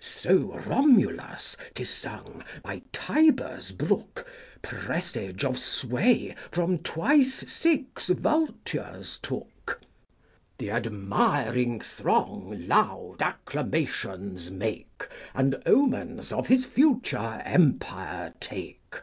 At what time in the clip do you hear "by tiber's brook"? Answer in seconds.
2.64-4.26